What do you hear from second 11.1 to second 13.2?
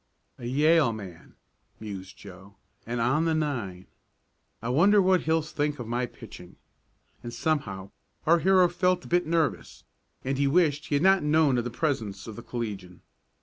known of the presence of the collegian.